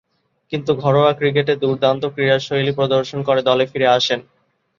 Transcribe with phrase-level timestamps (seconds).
[0.51, 4.19] কিন্তু, ঘরোয়া ক্রিকেটে দূর্দান্ত ক্রীড়াশৈলী প্রদর্শন করে দলে ফিরে আসেন।